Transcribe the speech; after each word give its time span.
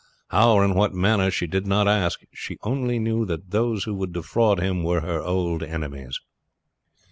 How 0.29 0.53
or 0.55 0.65
in 0.65 0.73
what 0.73 0.95
manner 0.95 1.29
she 1.29 1.45
did 1.45 1.67
not 1.67 1.87
ask; 1.87 2.21
she 2.33 2.57
only 2.63 2.97
knew 2.97 3.23
that 3.27 3.51
those 3.51 3.83
who 3.83 3.93
would 3.93 4.13
defraud 4.13 4.59
him 4.59 4.81
were 4.83 5.01
her 5.01 5.21
old 5.21 5.61
enemies. 5.61 6.19